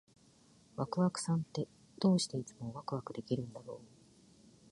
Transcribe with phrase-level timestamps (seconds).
[0.77, 1.67] ワクワクさんって、
[1.99, 3.87] どうしていつもワクワクできるんだろう？